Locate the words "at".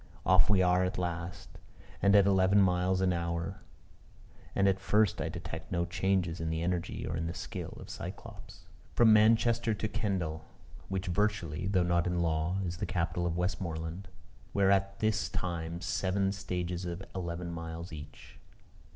0.83-0.97, 2.15-2.25, 4.67-4.79, 14.71-14.97